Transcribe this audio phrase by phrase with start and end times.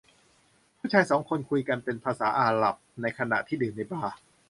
[0.79, 4.19] ผู้ชายสองคนคุยกันเป็นภาษาอาหรับในขณะที่ดื่มในบาร์